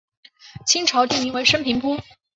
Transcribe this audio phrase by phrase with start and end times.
[0.65, 1.95] 清朝定名为升平坡。